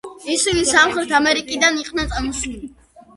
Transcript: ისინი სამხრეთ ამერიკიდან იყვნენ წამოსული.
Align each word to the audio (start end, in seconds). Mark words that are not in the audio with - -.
ისინი 0.35 0.61
სამხრეთ 0.69 1.13
ამერიკიდან 1.17 1.77
იყვნენ 1.83 2.09
წამოსული. 2.15 2.63